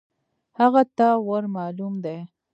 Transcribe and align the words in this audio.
هغه 0.59 0.81
ته 0.97 1.07
ور 1.27 1.43
مالوم 1.55 1.93
دی. 2.03 2.17